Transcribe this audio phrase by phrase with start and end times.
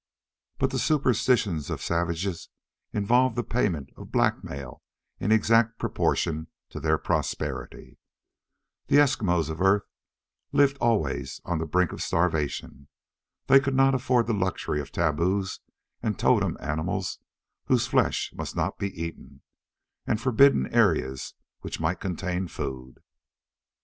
[0.57, 2.49] But the superstitions of savages
[2.91, 4.81] involve the payment of blackmail
[5.19, 7.99] in exact proportion to their prosperity.
[8.87, 9.83] The Eskimos of Earth
[10.51, 12.87] lived always on the brink of starvation.
[13.45, 15.59] They could not afford the luxury of tabus
[16.01, 17.19] and totem animals
[17.65, 19.43] whose flesh must not be eaten,
[20.07, 23.03] and forbidden areas which might contain food.